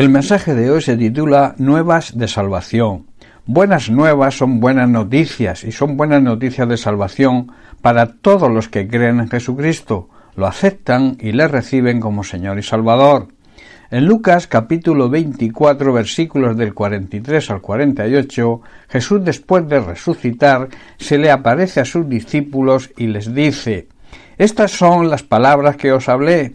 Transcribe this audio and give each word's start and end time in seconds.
El 0.00 0.08
mensaje 0.08 0.54
de 0.54 0.70
hoy 0.70 0.80
se 0.80 0.96
titula 0.96 1.54
Nuevas 1.58 2.16
de 2.16 2.26
Salvación. 2.26 3.04
Buenas 3.44 3.90
nuevas 3.90 4.34
son 4.34 4.58
buenas 4.58 4.88
noticias 4.88 5.62
y 5.62 5.72
son 5.72 5.98
buenas 5.98 6.22
noticias 6.22 6.66
de 6.66 6.78
salvación 6.78 7.52
para 7.82 8.06
todos 8.06 8.50
los 8.50 8.70
que 8.70 8.88
creen 8.88 9.20
en 9.20 9.28
Jesucristo, 9.28 10.08
lo 10.36 10.46
aceptan 10.46 11.18
y 11.20 11.32
le 11.32 11.46
reciben 11.48 12.00
como 12.00 12.24
Señor 12.24 12.58
y 12.58 12.62
Salvador. 12.62 13.28
En 13.90 14.06
Lucas 14.06 14.46
capítulo 14.46 15.10
24 15.10 15.92
versículos 15.92 16.56
del 16.56 16.72
43 16.72 17.50
al 17.50 17.60
48, 17.60 18.62
Jesús 18.88 19.22
después 19.22 19.68
de 19.68 19.80
resucitar 19.80 20.68
se 20.96 21.18
le 21.18 21.30
aparece 21.30 21.78
a 21.80 21.84
sus 21.84 22.08
discípulos 22.08 22.90
y 22.96 23.08
les 23.08 23.34
dice 23.34 23.88
Estas 24.38 24.70
son 24.70 25.10
las 25.10 25.24
palabras 25.24 25.76
que 25.76 25.92
os 25.92 26.08
hablé 26.08 26.54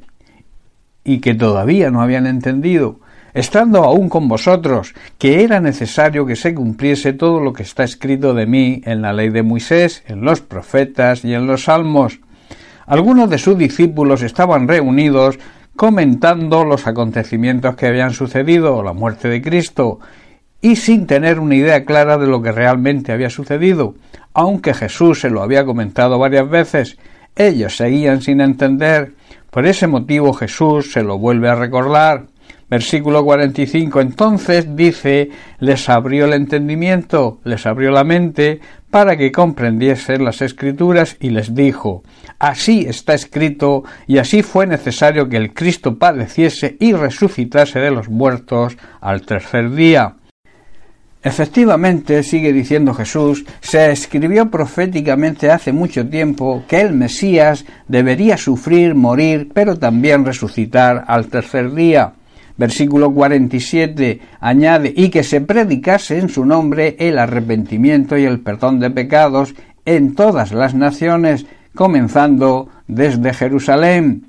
y 1.04 1.20
que 1.20 1.36
todavía 1.36 1.92
no 1.92 2.02
habían 2.02 2.26
entendido 2.26 3.05
estando 3.36 3.84
aún 3.84 4.08
con 4.08 4.30
vosotros, 4.30 4.96
que 5.18 5.44
era 5.44 5.60
necesario 5.60 6.26
que 6.26 6.38
se 6.38 6.56
cumpliese 6.56 7.12
todo 7.12 7.42
lo 7.42 7.52
que 7.52 7.64
está 7.64 7.84
escrito 7.84 8.34
de 8.34 8.46
mí 8.46 8.82
en 8.86 9.02
la 9.02 9.12
ley 9.12 9.30
de 9.30 9.44
Moisés, 9.44 10.04
en 10.08 10.22
los 10.22 10.40
profetas 10.40 11.26
y 11.26 11.34
en 11.34 11.46
los 11.46 11.66
salmos. 11.66 12.22
Algunos 12.88 13.30
de 13.30 13.38
sus 13.38 13.58
discípulos 13.58 14.22
estaban 14.22 14.70
reunidos 14.70 15.38
comentando 15.76 16.64
los 16.64 16.88
acontecimientos 16.88 17.76
que 17.76 17.88
habían 17.88 18.14
sucedido, 18.14 18.82
la 18.82 18.94
muerte 18.94 19.28
de 19.28 19.42
Cristo, 19.42 20.00
y 20.62 20.78
sin 20.78 21.06
tener 21.06 21.42
una 21.42 21.56
idea 21.56 21.84
clara 21.84 22.18
de 22.18 22.28
lo 22.28 22.42
que 22.42 22.54
realmente 22.54 23.12
había 23.12 23.30
sucedido, 23.30 23.96
aunque 24.34 24.74
Jesús 24.74 25.20
se 25.20 25.30
lo 25.30 25.44
había 25.44 25.66
comentado 25.66 26.18
varias 26.18 26.50
veces, 26.50 26.98
ellos 27.36 27.76
seguían 27.76 28.22
sin 28.22 28.40
entender. 28.40 29.12
Por 29.52 29.66
ese 29.66 29.88
motivo 29.88 30.32
Jesús 30.32 30.94
se 30.94 31.04
lo 31.04 31.18
vuelve 31.18 31.50
a 31.50 31.56
recordar. 31.56 32.28
Versículo 32.76 33.24
45. 33.24 34.02
Entonces 34.02 34.76
dice, 34.76 35.30
les 35.60 35.88
abrió 35.88 36.26
el 36.26 36.34
entendimiento, 36.34 37.40
les 37.46 37.66
abrió 37.66 37.90
la 37.90 38.04
mente, 38.04 38.60
para 38.92 39.16
que 39.16 39.32
comprendiesen 39.32 40.26
las 40.26 40.42
escrituras 40.42 41.16
y 41.22 41.30
les 41.30 41.56
dijo, 41.56 42.04
así 42.38 42.82
está 42.86 43.14
escrito, 43.14 43.86
y 44.08 44.18
así 44.18 44.42
fue 44.42 44.68
necesario 44.68 45.30
que 45.30 45.38
el 45.38 45.54
Cristo 45.54 45.98
padeciese 45.98 46.76
y 46.82 46.92
resucitase 46.92 47.80
de 47.80 47.92
los 47.92 48.10
muertos 48.10 48.76
al 49.00 49.22
tercer 49.22 49.72
día. 49.72 50.16
Efectivamente, 51.24 52.24
sigue 52.24 52.52
diciendo 52.52 52.94
Jesús, 52.94 53.46
se 53.62 53.90
escribió 53.90 54.52
proféticamente 54.52 55.50
hace 55.50 55.72
mucho 55.72 56.06
tiempo 56.10 56.66
que 56.68 56.82
el 56.82 56.92
Mesías 56.92 57.64
debería 57.88 58.36
sufrir, 58.36 58.96
morir, 58.96 59.50
pero 59.54 59.80
también 59.80 60.26
resucitar 60.26 61.06
al 61.08 61.28
tercer 61.28 61.74
día. 61.74 62.12
Versículo 62.58 63.12
47 63.12 64.22
añade, 64.40 64.94
y 64.96 65.10
que 65.10 65.24
se 65.24 65.42
predicase 65.42 66.20
en 66.20 66.30
su 66.30 66.46
nombre 66.46 66.96
el 67.00 67.20
arrepentimiento 67.20 68.18
y 68.18 68.24
el 68.24 68.40
perdón 68.40 68.80
de 68.80 68.92
pecados 68.92 69.56
en 69.86 70.16
todas 70.16 70.52
las 70.52 70.74
naciones, 70.74 71.46
comenzando 71.74 72.70
desde 72.88 73.34
Jerusalén. 73.34 74.26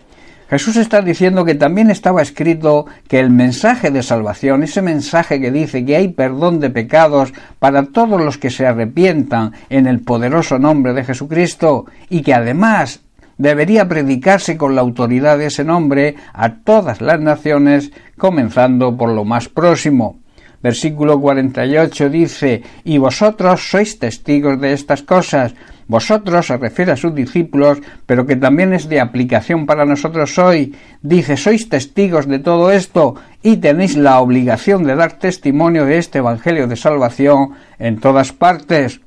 Jesús 0.48 0.76
está 0.76 1.02
diciendo 1.02 1.44
que 1.44 1.56
también 1.56 1.90
estaba 1.90 2.22
escrito 2.22 2.86
que 3.08 3.18
el 3.18 3.30
mensaje 3.30 3.90
de 3.90 4.04
salvación, 4.04 4.62
ese 4.62 4.80
mensaje 4.80 5.40
que 5.40 5.50
dice 5.50 5.84
que 5.84 5.96
hay 5.96 6.08
perdón 6.08 6.60
de 6.60 6.70
pecados 6.70 7.32
para 7.58 7.86
todos 7.86 8.20
los 8.20 8.38
que 8.38 8.50
se 8.50 8.64
arrepientan 8.64 9.52
en 9.70 9.88
el 9.88 10.00
poderoso 10.00 10.58
nombre 10.60 10.92
de 10.92 11.04
Jesucristo, 11.04 11.86
y 12.08 12.22
que 12.22 12.32
además 12.32 13.00
debería 13.38 13.88
predicarse 13.88 14.56
con 14.56 14.74
la 14.74 14.80
autoridad 14.80 15.38
de 15.38 15.46
ese 15.46 15.64
nombre 15.64 16.16
a 16.32 16.54
todas 16.54 17.00
las 17.00 17.20
naciones, 17.20 17.92
comenzando 18.16 18.96
por 18.96 19.10
lo 19.10 19.24
más 19.24 19.48
próximo. 19.48 20.20
Versículo 20.62 21.20
48 21.20 22.10
dice, 22.10 22.62
Y 22.84 22.98
vosotros 22.98 23.70
sois 23.70 23.98
testigos 23.98 24.60
de 24.60 24.72
estas 24.72 25.02
cosas. 25.02 25.54
Vosotros 25.88 26.46
se 26.46 26.56
refiere 26.56 26.90
a 26.90 26.96
sus 26.96 27.14
discípulos, 27.14 27.78
pero 28.06 28.26
que 28.26 28.34
también 28.34 28.72
es 28.72 28.88
de 28.88 29.00
aplicación 29.00 29.66
para 29.66 29.84
nosotros 29.84 30.36
hoy. 30.38 30.74
Dice, 31.02 31.36
sois 31.36 31.68
testigos 31.68 32.26
de 32.26 32.40
todo 32.40 32.72
esto 32.72 33.14
y 33.42 33.58
tenéis 33.58 33.96
la 33.96 34.18
obligación 34.18 34.82
de 34.82 34.96
dar 34.96 35.12
testimonio 35.20 35.84
de 35.84 35.98
este 35.98 36.18
Evangelio 36.18 36.66
de 36.66 36.74
Salvación 36.74 37.50
en 37.78 38.00
todas 38.00 38.32
partes. 38.32 39.00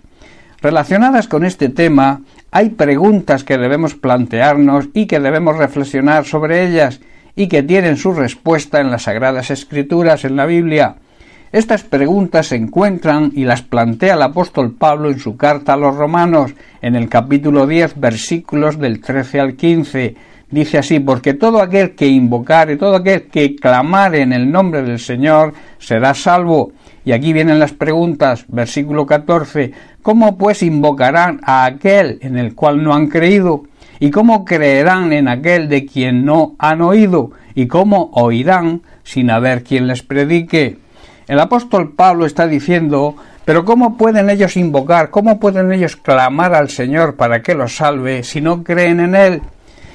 Relacionadas 0.62 1.30
con 1.30 1.46
este 1.46 1.70
tema, 1.70 2.22
hay 2.52 2.72
preguntas 2.72 3.46
que 3.46 3.58
debemos 3.58 3.96
plantearnos 3.96 4.90
y 4.94 5.06
que 5.06 5.22
debemos 5.22 5.58
reflexionar 5.58 6.26
sobre 6.26 6.68
ellas 6.68 7.00
y 7.36 7.48
que 7.48 7.64
tienen 7.64 7.96
su 7.96 8.14
respuesta 8.14 8.82
en 8.82 8.92
las 8.92 9.04
Sagradas 9.04 9.52
Escrituras, 9.52 10.26
en 10.26 10.36
la 10.36 10.46
Biblia. 10.46 10.96
Estas 11.54 11.84
preguntas 11.84 12.48
se 12.48 12.58
encuentran 12.58 13.32
y 13.34 13.46
las 13.46 13.62
plantea 13.62 14.16
el 14.16 14.22
apóstol 14.22 14.74
Pablo 14.74 15.10
en 15.10 15.20
su 15.20 15.38
carta 15.38 15.74
a 15.74 15.78
los 15.78 15.96
romanos, 15.96 16.54
en 16.82 16.96
el 16.96 17.08
capítulo 17.08 17.66
10, 17.66 17.98
versículos 17.98 18.78
del 18.78 19.00
13 19.00 19.40
al 19.40 19.56
15. 19.56 20.16
Dice 20.52 20.80
así, 20.80 21.00
porque 21.00 21.36
todo 21.36 21.62
aquel 21.62 21.94
que 21.96 22.08
invocare, 22.08 22.76
todo 22.76 22.96
aquel 22.96 23.28
que 23.28 23.56
clamare 23.56 24.22
en 24.22 24.34
el 24.34 24.52
nombre 24.52 24.82
del 24.82 24.98
Señor, 24.98 25.54
será 25.78 26.16
salvo. 26.16 26.72
Y 27.06 27.12
aquí 27.12 27.34
vienen 27.34 27.60
las 27.60 27.72
preguntas, 27.72 28.46
versículo 28.48 29.06
14, 29.06 29.72
¿cómo 30.02 30.38
pues 30.38 30.64
invocarán 30.64 31.40
a 31.44 31.66
aquel 31.66 32.18
en 32.22 32.38
el 32.38 32.56
cual 32.56 32.84
no 32.84 32.96
han 32.96 33.08
creído? 33.08 33.64
¿Y 34.00 34.10
cómo 34.10 34.44
creerán 34.44 35.14
en 35.14 35.28
aquel 35.28 35.70
de 35.70 35.86
quien 35.86 36.26
no 36.26 36.56
han 36.58 36.82
oído? 36.82 37.32
¿Y 37.54 37.68
cómo 37.68 38.10
oirán 38.14 38.82
sin 39.04 39.30
haber 39.30 39.64
quien 39.64 39.88
les 39.88 40.02
predique? 40.02 40.78
El 41.28 41.40
apóstol 41.40 41.94
Pablo 41.94 42.26
está 42.26 42.48
diciendo, 42.48 43.16
pero 43.46 43.66
¿cómo 43.66 43.98
pueden 43.98 44.32
ellos 44.32 44.58
invocar, 44.58 45.12
cómo 45.12 45.40
pueden 45.40 45.72
ellos 45.72 45.96
clamar 45.96 46.56
al 46.56 46.70
Señor 46.70 47.18
para 47.18 47.44
que 47.44 47.54
los 47.54 47.76
salve 47.76 48.24
si 48.24 48.42
no 48.42 48.64
creen 48.64 49.00
en 49.00 49.16
Él? 49.16 49.42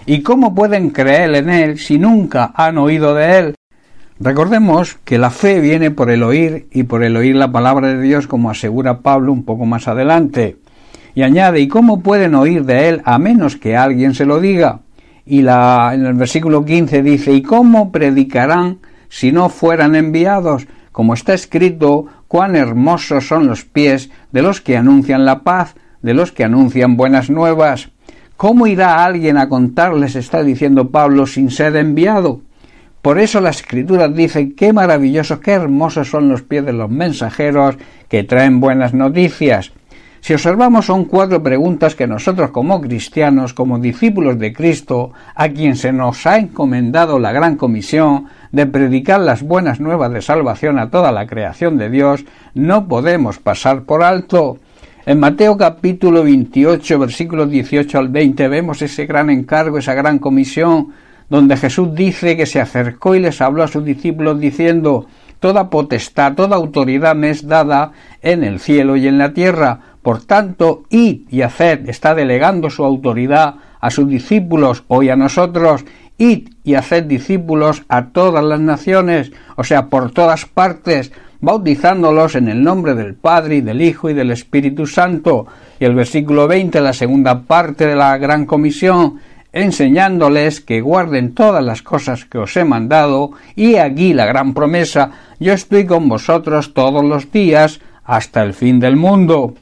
¿Y 0.07 0.21
cómo 0.21 0.55
pueden 0.55 0.91
creer 0.91 1.35
en 1.35 1.49
Él 1.49 1.79
si 1.79 1.99
nunca 1.99 2.53
han 2.55 2.77
oído 2.77 3.15
de 3.15 3.39
Él? 3.39 3.55
Recordemos 4.21 4.99
que 5.03 5.17
la 5.17 5.31
fe 5.31 5.61
viene 5.61 5.91
por 5.91 6.11
el 6.11 6.23
oír 6.23 6.69
y 6.71 6.83
por 6.83 7.03
el 7.03 7.17
oír 7.17 7.37
la 7.37 7.51
palabra 7.51 7.89
de 7.89 8.03
Dios, 8.03 8.27
como 8.27 8.51
asegura 8.51 9.01
Pablo 9.01 9.33
un 9.33 9.45
poco 9.45 9.65
más 9.65 9.89
adelante. 9.89 10.59
Y 11.15 11.23
añade, 11.23 11.61
¿y 11.61 11.69
cómo 11.69 12.01
pueden 12.01 12.35
oír 12.35 12.65
de 12.67 12.89
él 12.91 13.03
a 13.07 13.19
menos 13.19 13.57
que 13.57 13.77
alguien 13.77 14.15
se 14.15 14.27
lo 14.27 14.41
diga? 14.41 14.81
Y 15.25 15.41
la, 15.41 15.93
en 15.95 16.05
el 16.05 16.15
versículo 16.15 16.67
15 16.67 17.03
dice, 17.03 17.33
¿y 17.33 17.41
cómo 17.41 17.91
predicarán 17.91 18.81
si 19.09 19.33
no 19.33 19.49
fueran 19.49 19.95
enviados? 19.95 20.67
Como 20.93 21.15
está 21.15 21.33
escrito, 21.33 22.07
cuán 22.29 22.57
hermosos 22.57 23.27
son 23.27 23.47
los 23.47 23.65
pies 23.65 24.11
de 24.33 24.43
los 24.43 24.61
que 24.61 24.77
anuncian 24.77 25.25
la 25.25 25.41
paz, 25.41 25.77
de 26.03 26.13
los 26.13 26.31
que 26.31 26.45
anuncian 26.45 26.99
buenas 26.99 27.31
nuevas. 27.31 27.89
¿Cómo 28.37 28.67
irá 28.67 29.05
alguien 29.05 29.37
a 29.39 29.49
contarles, 29.49 30.17
está 30.17 30.43
diciendo 30.43 30.91
Pablo, 30.91 31.27
sin 31.27 31.51
ser 31.51 31.77
enviado? 31.77 32.41
Por 33.01 33.21
eso 33.21 33.41
la 33.41 33.51
Escritura 33.51 34.09
dice 34.09 34.55
qué 34.55 34.73
maravillosos, 34.73 35.39
qué 35.39 35.53
hermosos 35.53 36.09
son 36.11 36.29
los 36.29 36.43
pies 36.43 36.65
de 36.65 36.73
los 36.73 36.91
mensajeros 36.91 37.77
que 38.09 38.25
traen 38.25 38.61
buenas 38.61 38.93
noticias. 38.93 39.73
Si 40.21 40.33
observamos 40.33 40.87
son 40.87 41.05
cuatro 41.05 41.43
preguntas 41.43 41.95
que 41.95 42.07
nosotros 42.07 42.51
como 42.51 42.81
cristianos, 42.81 43.53
como 43.53 43.79
discípulos 43.79 44.39
de 44.39 44.55
Cristo, 44.55 45.13
a 45.35 45.51
quien 45.51 45.77
se 45.77 45.93
nos 45.93 46.27
ha 46.27 46.39
encomendado 46.39 47.19
la 47.19 47.31
gran 47.31 47.57
comisión 47.57 48.29
de 48.51 48.65
predicar 48.65 49.21
las 49.21 49.43
buenas 49.43 49.81
nuevas 49.81 50.11
de 50.11 50.23
salvación 50.23 50.79
a 50.79 50.89
toda 50.89 51.13
la 51.13 51.27
creación 51.27 51.77
de 51.77 51.91
Dios, 51.91 52.25
no 52.55 52.89
podemos 52.89 53.39
pasar 53.39 53.83
por 53.83 54.03
alto. 54.03 54.57
En 55.07 55.21
Mateo 55.21 55.59
capítulo 55.59 56.25
28, 56.25 56.99
versículos 56.99 57.51
18 57.51 57.99
al 57.99 58.09
20 58.09 58.49
vemos 58.49 58.81
ese 58.81 59.05
gran 59.05 59.29
encargo, 59.29 59.77
esa 59.77 59.93
gran 59.93 60.19
comisión 60.19 60.95
donde 61.29 61.59
Jesús 61.59 61.95
dice 61.95 62.39
que 62.39 62.47
se 62.47 62.59
acercó 62.59 63.15
y 63.15 63.21
les 63.21 63.43
habló 63.43 63.63
a 63.63 63.69
sus 63.69 63.85
discípulos 63.85 64.41
diciendo 64.41 65.07
Toda 65.41 65.69
potestad, 65.69 66.33
toda 66.33 66.57
autoridad 66.57 67.15
me 67.15 67.29
es 67.29 67.47
dada 67.47 67.93
en 68.23 68.45
el 68.45 68.61
cielo 68.61 68.97
y 68.97 69.07
en 69.07 69.19
la 69.19 69.35
tierra. 69.35 69.79
Por 70.01 70.23
tanto, 70.23 70.85
id 70.89 71.29
y 71.31 71.43
haced, 71.43 71.87
está 71.91 72.15
delegando 72.15 72.71
su 72.71 72.83
autoridad 72.83 73.57
a 73.79 73.91
sus 73.91 74.09
discípulos, 74.09 74.85
hoy 74.89 75.11
a 75.11 75.17
nosotros, 75.17 75.85
id 76.17 76.49
y 76.65 76.77
haced 76.77 77.05
discípulos 77.05 77.83
a 77.89 78.07
todas 78.07 78.43
las 78.43 78.61
naciones, 78.61 79.33
o 79.57 79.65
sea, 79.65 79.91
por 79.91 80.13
todas 80.13 80.47
partes, 80.47 81.13
bautizándolos 81.41 82.35
en 82.35 82.49
el 82.49 82.63
nombre 82.63 82.95
del 82.95 83.15
Padre 83.15 83.57
y 83.57 83.61
del 83.61 83.83
Hijo 83.83 84.11
y 84.11 84.15
del 84.15 84.31
Espíritu 84.31 84.87
Santo. 84.87 85.47
Y 85.79 85.85
el 85.85 85.95
versículo 85.95 86.49
20, 86.49 86.81
la 86.81 86.93
segunda 86.93 87.43
parte 87.43 87.87
de 87.87 87.97
la 87.97 88.17
gran 88.19 88.47
comisión, 88.47 89.21
enseñándoles 89.53 90.61
que 90.61 90.81
guarden 90.81 91.35
todas 91.35 91.63
las 91.63 91.83
cosas 91.83 92.25
que 92.25 92.39
os 92.39 92.57
he 92.57 92.65
mandado, 92.65 93.33
y 93.55 93.77
aquí 93.77 94.13
la 94.13 94.27
gran 94.27 94.53
promesa, 94.53 95.11
yo 95.39 95.53
estoy 95.53 95.87
con 95.87 96.09
vosotros 96.09 96.75
todos 96.75 97.05
los 97.05 97.31
días 97.31 97.81
hasta 98.05 98.43
el 98.43 98.53
fin 98.53 98.81
del 98.81 98.97
mundo. 98.97 99.55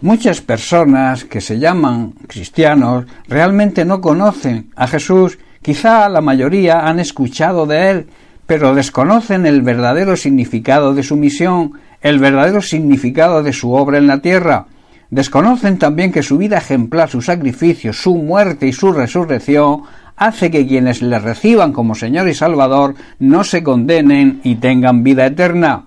Muchas 0.00 0.42
personas 0.42 1.24
que 1.24 1.40
se 1.40 1.58
llaman 1.58 2.12
cristianos 2.26 3.06
realmente 3.28 3.84
no 3.84 4.00
conocen 4.00 4.70
a 4.76 4.86
Jesús, 4.86 5.38
quizá 5.62 6.08
la 6.08 6.20
mayoría 6.20 6.86
han 6.86 7.00
escuchado 7.00 7.66
de 7.66 7.90
él, 7.90 8.06
pero 8.46 8.74
desconocen 8.74 9.46
el 9.46 9.62
verdadero 9.62 10.16
significado 10.16 10.94
de 10.94 11.02
su 11.02 11.16
misión, 11.16 11.72
el 12.00 12.18
verdadero 12.18 12.62
significado 12.62 13.42
de 13.42 13.52
su 13.52 13.72
obra 13.72 13.98
en 13.98 14.06
la 14.06 14.20
tierra. 14.20 14.66
Desconocen 15.10 15.78
también 15.78 16.12
que 16.12 16.22
su 16.22 16.38
vida 16.38 16.58
ejemplar, 16.58 17.08
su 17.08 17.22
sacrificio, 17.22 17.92
su 17.92 18.16
muerte 18.16 18.66
y 18.66 18.72
su 18.72 18.92
resurrección 18.92 19.82
hace 20.16 20.50
que 20.50 20.66
quienes 20.66 21.02
le 21.02 21.18
reciban 21.18 21.72
como 21.72 21.94
Señor 21.94 22.28
y 22.28 22.34
Salvador 22.34 22.94
no 23.18 23.44
se 23.44 23.62
condenen 23.62 24.40
y 24.42 24.56
tengan 24.56 25.04
vida 25.04 25.26
eterna. 25.26 25.86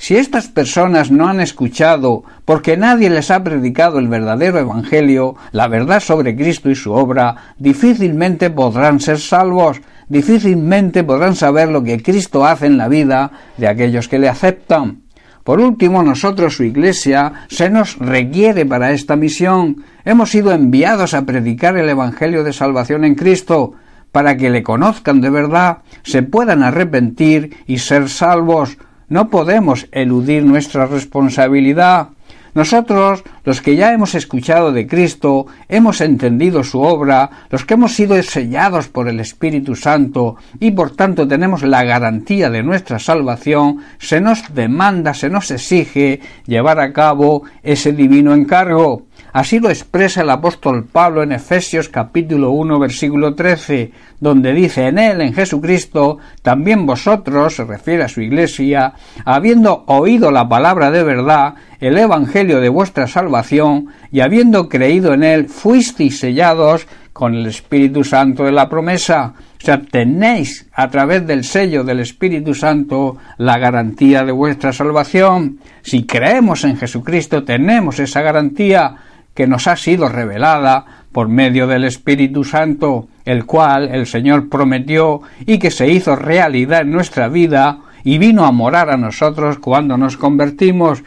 Si 0.00 0.16
estas 0.16 0.46
personas 0.46 1.10
no 1.10 1.26
han 1.26 1.40
escuchado, 1.40 2.22
porque 2.44 2.76
nadie 2.76 3.10
les 3.10 3.32
ha 3.32 3.42
predicado 3.42 3.98
el 3.98 4.06
verdadero 4.06 4.60
Evangelio, 4.60 5.34
la 5.50 5.66
verdad 5.66 5.98
sobre 5.98 6.36
Cristo 6.36 6.70
y 6.70 6.76
su 6.76 6.92
obra, 6.92 7.54
difícilmente 7.58 8.48
podrán 8.48 9.00
ser 9.00 9.18
salvos, 9.18 9.80
difícilmente 10.08 11.04
podrán 11.04 11.34
saber 11.34 11.68
lo 11.68 11.82
que 11.82 12.02
Cristo 12.02 12.44
hace 12.44 12.66
en 12.66 12.76
la 12.76 12.88
vida 12.88 13.30
de 13.56 13.68
aquellos 13.68 14.08
que 14.08 14.18
le 14.18 14.28
aceptan. 14.28 15.02
Por 15.44 15.60
último, 15.60 16.02
nosotros, 16.02 16.56
su 16.56 16.64
Iglesia, 16.64 17.32
se 17.48 17.70
nos 17.70 17.98
requiere 17.98 18.66
para 18.66 18.92
esta 18.92 19.16
misión. 19.16 19.84
Hemos 20.04 20.30
sido 20.30 20.52
enviados 20.52 21.14
a 21.14 21.24
predicar 21.24 21.76
el 21.78 21.88
Evangelio 21.88 22.44
de 22.44 22.52
salvación 22.52 23.04
en 23.04 23.14
Cristo, 23.14 23.72
para 24.12 24.36
que 24.36 24.50
le 24.50 24.62
conozcan 24.62 25.20
de 25.20 25.30
verdad, 25.30 25.78
se 26.02 26.22
puedan 26.22 26.62
arrepentir 26.62 27.56
y 27.66 27.78
ser 27.78 28.08
salvos, 28.08 28.78
no 29.08 29.30
podemos 29.30 29.88
eludir 29.90 30.44
nuestra 30.44 30.86
responsabilidad. 30.86 32.08
Nosotros, 32.54 33.24
los 33.44 33.60
que 33.60 33.76
ya 33.76 33.92
hemos 33.92 34.14
escuchado 34.14 34.72
de 34.72 34.86
Cristo, 34.86 35.46
hemos 35.68 36.00
entendido 36.00 36.64
su 36.64 36.80
obra, 36.80 37.30
los 37.50 37.64
que 37.64 37.74
hemos 37.74 37.94
sido 37.94 38.20
sellados 38.22 38.88
por 38.88 39.08
el 39.08 39.20
Espíritu 39.20 39.74
Santo 39.74 40.36
y 40.60 40.70
por 40.70 40.94
tanto 40.94 41.26
tenemos 41.26 41.62
la 41.62 41.84
garantía 41.84 42.50
de 42.50 42.62
nuestra 42.62 42.98
salvación, 42.98 43.80
se 43.98 44.20
nos 44.20 44.54
demanda, 44.54 45.14
se 45.14 45.28
nos 45.28 45.50
exige 45.50 46.20
llevar 46.46 46.80
a 46.80 46.92
cabo 46.92 47.42
ese 47.62 47.92
divino 47.92 48.34
encargo. 48.34 49.07
Así 49.32 49.60
lo 49.60 49.68
expresa 49.68 50.22
el 50.22 50.30
apóstol 50.30 50.86
Pablo 50.90 51.22
en 51.22 51.32
Efesios 51.32 51.88
capítulo 51.88 52.50
1 52.52 52.78
versículo 52.78 53.34
13, 53.34 53.92
donde 54.20 54.54
dice 54.54 54.86
en 54.86 54.98
él, 54.98 55.20
en 55.20 55.34
Jesucristo, 55.34 56.18
también 56.42 56.86
vosotros, 56.86 57.56
se 57.56 57.64
refiere 57.64 58.04
a 58.04 58.08
su 58.08 58.22
iglesia, 58.22 58.94
habiendo 59.24 59.84
oído 59.86 60.30
la 60.30 60.48
palabra 60.48 60.90
de 60.90 61.02
verdad, 61.02 61.54
el 61.78 61.98
evangelio 61.98 62.60
de 62.60 62.70
vuestra 62.70 63.06
salvación, 63.06 63.88
y 64.10 64.20
habiendo 64.20 64.68
creído 64.68 65.12
en 65.12 65.22
él, 65.22 65.48
fuisteis 65.48 66.18
sellados 66.18 66.86
con 67.12 67.34
el 67.34 67.46
Espíritu 67.46 68.04
Santo 68.04 68.44
de 68.44 68.52
la 68.52 68.68
promesa. 68.68 69.34
O 69.60 69.64
sea, 69.64 69.80
tenéis 69.80 70.68
a 70.72 70.88
través 70.88 71.26
del 71.26 71.42
sello 71.42 71.82
del 71.82 71.98
Espíritu 71.98 72.54
Santo 72.54 73.16
la 73.38 73.58
garantía 73.58 74.24
de 74.24 74.30
vuestra 74.30 74.72
salvación. 74.72 75.58
Si 75.82 76.06
creemos 76.06 76.62
en 76.62 76.76
Jesucristo, 76.76 77.42
tenemos 77.42 77.98
esa 77.98 78.22
garantía 78.22 78.94
que 79.38 79.46
nos 79.46 79.68
ha 79.68 79.76
sido 79.76 80.08
revelada 80.08 80.84
por 81.12 81.28
medio 81.28 81.68
del 81.68 81.84
Espíritu 81.84 82.42
Santo, 82.42 83.06
el 83.24 83.46
cual 83.46 83.88
el 83.94 84.08
Señor 84.08 84.48
prometió 84.48 85.20
y 85.46 85.60
que 85.60 85.70
se 85.70 85.86
hizo 85.86 86.16
realidad 86.16 86.80
en 86.80 86.90
nuestra 86.90 87.28
vida 87.28 87.78
y 88.02 88.18
vino 88.18 88.46
a 88.46 88.50
morar 88.50 88.90
a 88.90 88.96
nosotros 88.96 89.60
cuando 89.60 89.96
nos 89.96 90.16
convertimos, 90.16 91.04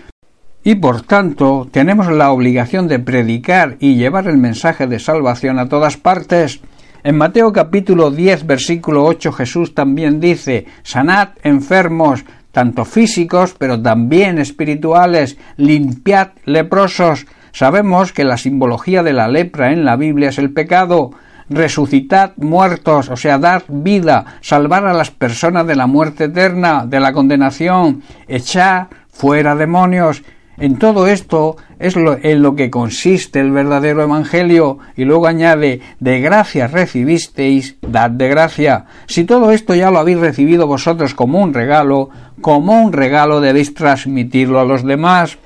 y 0.64 0.76
por 0.76 1.02
tanto 1.02 1.68
tenemos 1.70 2.10
la 2.10 2.32
obligación 2.32 2.88
de 2.88 3.00
predicar 3.00 3.76
y 3.82 3.96
llevar 3.96 4.28
el 4.28 4.38
mensaje 4.38 4.88
de 4.88 5.00
salvación 5.00 5.60
a 5.60 5.68
todas 5.68 5.98
partes. 5.98 6.62
En 7.04 7.18
Mateo 7.18 7.52
capítulo 7.52 8.12
10 8.12 8.48
versículo 8.48 9.04
8 9.04 9.34
Jesús 9.34 9.76
también 9.76 10.22
dice 10.22 10.68
Sanad 10.84 11.32
enfermos, 11.44 12.24
tanto 12.54 12.86
físicos 12.86 13.56
pero 13.60 13.82
también 13.82 14.38
espirituales, 14.38 15.38
limpiad 15.58 16.30
leprosos, 16.46 17.26
Sabemos 17.52 18.14
que 18.14 18.24
la 18.24 18.38
simbología 18.38 19.04
de 19.04 19.14
la 19.14 19.28
lepra 19.28 19.72
en 19.72 19.86
la 19.86 19.96
Biblia 19.96 20.30
es 20.30 20.38
el 20.38 20.52
pecado, 20.52 21.12
resucitar 21.50 22.34
muertos, 22.38 23.10
o 23.10 23.18
sea, 23.18 23.38
dar 23.38 23.64
vida, 23.68 24.26
salvar 24.42 24.86
a 24.86 24.94
las 24.94 25.12
personas 25.12 25.68
de 25.68 25.76
la 25.76 25.88
muerte 25.88 26.26
eterna, 26.26 26.86
de 26.86 27.00
la 27.00 27.14
condenación, 27.14 28.04
echar 28.28 28.88
fuera 29.10 29.56
demonios. 29.56 30.24
En 30.58 30.78
todo 30.78 31.08
esto 31.08 31.58
es 31.80 31.96
lo, 31.96 32.18
en 32.22 32.42
lo 32.42 32.56
que 32.56 32.70
consiste 32.70 33.40
el 33.40 33.52
verdadero 33.52 34.04
Evangelio 34.04 34.78
y 34.96 35.06
luego 35.06 35.28
añade 35.28 35.82
de 36.00 36.22
gracia 36.22 36.68
recibisteis, 36.68 37.78
dad 37.82 38.12
de 38.12 38.30
gracia. 38.30 38.86
Si 39.08 39.24
todo 39.24 39.52
esto 39.52 39.74
ya 39.74 39.90
lo 39.90 40.00
habéis 40.00 40.20
recibido 40.20 40.68
vosotros 40.68 41.16
como 41.16 41.42
un 41.42 41.54
regalo, 41.54 42.10
como 42.42 42.80
un 42.80 42.94
regalo 42.94 43.42
debéis 43.42 43.74
transmitirlo 43.74 44.60
a 44.60 44.66
los 44.66 44.84
demás. 44.84 45.38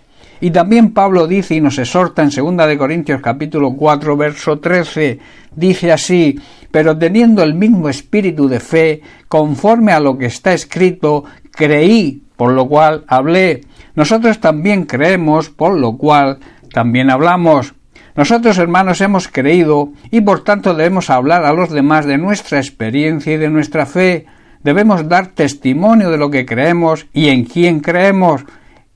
Y 0.45 0.51
también 0.51 0.93
Pablo 0.93 1.25
dice 1.25 1.55
y 1.55 1.59
nos 1.59 1.79
exhorta 1.79 2.21
en 2.21 2.29
2 2.29 2.67
de 2.67 2.77
Corintios 2.77 3.19
capítulo 3.19 3.73
4 3.73 4.15
verso 4.15 4.59
13, 4.59 5.17
dice 5.55 5.91
así, 5.91 6.39
pero 6.69 6.95
teniendo 6.95 7.41
el 7.41 7.55
mismo 7.55 7.89
espíritu 7.89 8.47
de 8.47 8.59
fe, 8.59 9.01
conforme 9.27 9.91
a 9.91 9.99
lo 9.99 10.19
que 10.19 10.27
está 10.27 10.53
escrito, 10.53 11.23
creí, 11.49 12.21
por 12.35 12.51
lo 12.51 12.67
cual 12.67 13.05
hablé. 13.07 13.61
Nosotros 13.95 14.39
también 14.39 14.83
creemos, 14.83 15.49
por 15.49 15.79
lo 15.79 15.97
cual 15.97 16.37
también 16.71 17.09
hablamos. 17.09 17.73
Nosotros, 18.15 18.59
hermanos, 18.59 19.01
hemos 19.01 19.27
creído 19.27 19.93
y 20.11 20.21
por 20.21 20.43
tanto 20.43 20.75
debemos 20.75 21.09
hablar 21.09 21.43
a 21.43 21.53
los 21.53 21.71
demás 21.71 22.05
de 22.05 22.19
nuestra 22.19 22.59
experiencia 22.59 23.33
y 23.33 23.37
de 23.37 23.49
nuestra 23.49 23.87
fe. 23.87 24.27
Debemos 24.61 25.09
dar 25.09 25.29
testimonio 25.29 26.11
de 26.11 26.19
lo 26.19 26.29
que 26.29 26.45
creemos 26.45 27.07
y 27.13 27.29
en 27.29 27.45
quién 27.45 27.79
creemos, 27.79 28.45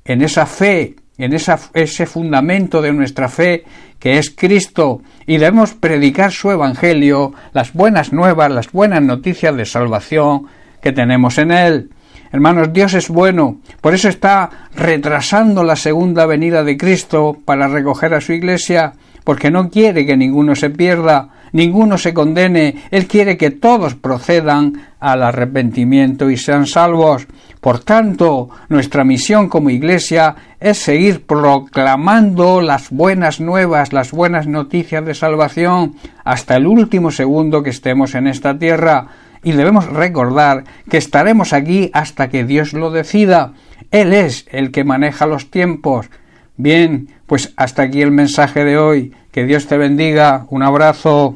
en 0.06 0.22
esa 0.22 0.46
fe 0.46 0.99
en 1.20 1.34
ese 1.34 2.06
fundamento 2.06 2.82
de 2.82 2.94
nuestra 2.94 3.28
fe 3.28 3.66
que 4.00 4.18
es 4.18 4.32
Cristo 4.32 5.02
y 5.28 5.38
debemos 5.38 5.74
predicar 5.74 6.32
su 6.32 6.50
Evangelio, 6.50 7.34
las 7.54 7.74
buenas 7.74 8.14
nuevas, 8.14 8.50
las 8.50 8.72
buenas 8.72 9.02
noticias 9.02 9.56
de 9.56 9.66
salvación 9.66 10.48
que 10.82 10.94
tenemos 10.94 11.38
en 11.38 11.52
Él. 11.52 11.90
Hermanos, 12.32 12.72
Dios 12.72 12.94
es 12.94 13.10
bueno, 13.10 13.60
por 13.82 13.94
eso 13.94 14.08
está 14.08 14.50
retrasando 14.76 15.64
la 15.64 15.76
segunda 15.76 16.26
venida 16.26 16.64
de 16.64 16.78
Cristo 16.78 17.38
para 17.44 17.68
recoger 17.68 18.14
a 18.14 18.22
su 18.22 18.34
iglesia, 18.34 18.94
porque 19.24 19.52
no 19.52 19.70
quiere 19.70 20.06
que 20.06 20.16
ninguno 20.16 20.56
se 20.56 20.70
pierda, 20.70 21.30
ninguno 21.52 21.98
se 21.98 22.14
condene, 22.14 22.84
Él 22.92 23.08
quiere 23.08 23.38
que 23.38 23.52
todos 23.52 23.96
procedan 23.96 24.90
al 25.00 25.24
arrepentimiento 25.24 26.30
y 26.30 26.38
sean 26.38 26.66
salvos. 26.66 27.28
Por 27.62 27.80
tanto, 27.80 28.50
nuestra 28.70 29.04
misión 29.04 29.50
como 29.50 29.70
Iglesia 29.70 30.36
es 30.60 30.78
seguir 30.78 31.26
proclamando 31.26 32.62
las 32.62 32.90
buenas 32.90 33.40
nuevas, 33.40 33.94
las 33.94 34.12
buenas 34.12 34.48
noticias 34.48 35.06
de 35.06 35.14
salvación 35.14 35.96
hasta 36.24 36.56
el 36.56 36.68
último 36.68 37.12
segundo 37.12 37.64
que 37.64 37.70
estemos 37.70 38.16
en 38.16 38.28
esta 38.28 38.58
tierra, 38.58 39.08
y 39.44 39.54
debemos 39.54 39.88
recordar 39.88 40.66
que 40.90 40.98
estaremos 40.98 41.54
aquí 41.54 41.92
hasta 41.94 42.30
que 42.30 42.44
Dios 42.44 42.74
lo 42.74 42.92
decida. 42.92 43.54
Él 43.92 44.14
es 44.14 44.46
el 44.52 44.72
que 44.72 44.84
maneja 44.84 45.26
los 45.26 45.50
tiempos. 45.50 46.10
Bien, 46.58 47.08
pues 47.26 47.54
hasta 47.56 47.84
aquí 47.84 48.02
el 48.02 48.12
mensaje 48.12 48.66
de 48.66 48.78
hoy. 48.78 49.14
Que 49.32 49.46
Dios 49.46 49.68
te 49.68 49.78
bendiga. 49.78 50.48
Un 50.50 50.64
abrazo. 50.64 51.36